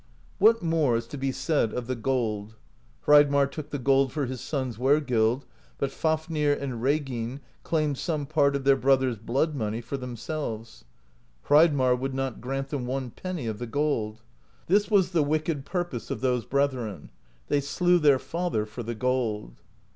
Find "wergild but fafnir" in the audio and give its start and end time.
4.79-6.53